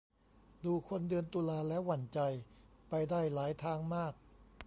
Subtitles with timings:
[0.65, 2.19] ดูคนเดือนตุลาแล้วหวั่นใจ
[2.89, 4.13] ไปได้หลายทางมาก